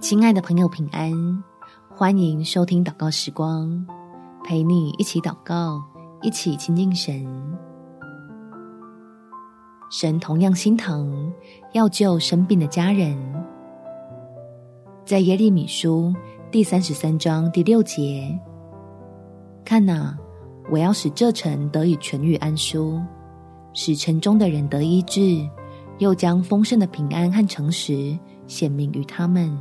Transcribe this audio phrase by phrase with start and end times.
[0.00, 1.12] 亲爱的朋友，平安！
[1.94, 3.86] 欢迎收听祷告时光，
[4.42, 5.84] 陪你一起祷告，
[6.22, 7.22] 一起亲近神。
[9.90, 11.30] 神同样心疼
[11.74, 13.14] 要救生病的家人，
[15.04, 16.14] 在耶利米书
[16.50, 18.26] 第三十三章第六节，
[19.66, 20.16] 看哪，
[20.70, 22.98] 我要使这城得以痊愈安舒，
[23.74, 25.46] 使城中的人得医治，
[25.98, 29.54] 又将丰盛的平安和诚实显明于他们。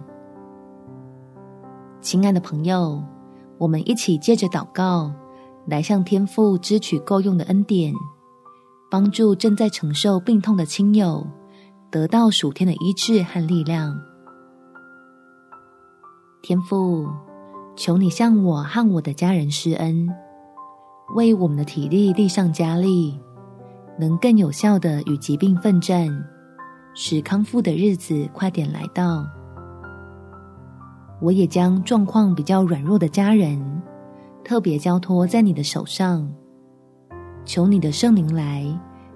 [2.02, 3.04] 亲爱的朋友，
[3.58, 5.12] 我们一起借着祷告，
[5.68, 7.94] 来向天父支取够用的恩典，
[8.90, 11.28] 帮助正在承受病痛的亲友
[11.92, 14.00] 得到属天的医治和力量。
[16.42, 17.06] 天父，
[17.76, 20.08] 求你向我和我的家人施恩，
[21.16, 23.20] 为我们的体力力上加力，
[24.00, 26.08] 能更有效的与疾病奋战，
[26.96, 29.26] 使康复的日子快点来到。
[31.22, 33.60] 我也将状况比较软弱的家人，
[34.44, 36.30] 特别交托在你的手上，
[37.44, 38.66] 求你的圣灵来，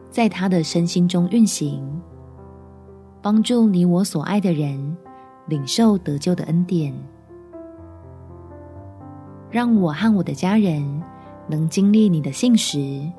[0.09, 1.81] 在他的身心中运行，
[3.22, 4.98] 帮助你我所爱的人
[5.48, 6.94] 领受得救的恩典，
[9.50, 11.02] 让我和我的家人
[11.48, 13.09] 能经历你的信实，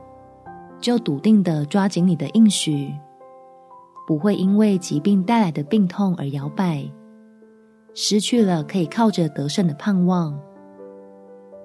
[0.79, 2.93] 就笃定的抓紧你的应许，
[4.07, 6.87] 不会因为疾病带来的病痛而摇摆。
[7.95, 10.37] 失去了可以靠着得胜的盼望，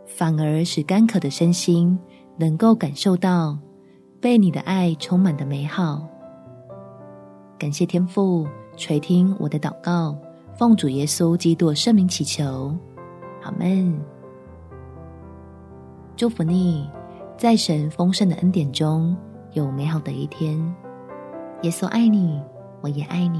[0.05, 1.97] 反而使干渴的身心
[2.37, 3.57] 能够感受到
[4.21, 6.07] 被你的爱充满的美好。
[7.57, 10.15] 感谢天父垂听我的祷告，
[10.53, 12.75] 奉主耶稣基督圣名祈求，
[13.41, 13.99] 阿门。
[16.15, 16.87] 祝福你，
[17.37, 19.17] 在神丰盛的恩典中
[19.53, 20.57] 有美好的一天。
[21.63, 22.39] 耶稣爱你，
[22.81, 23.39] 我也爱你。